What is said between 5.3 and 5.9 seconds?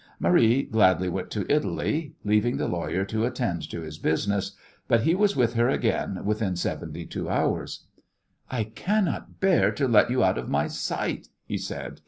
with her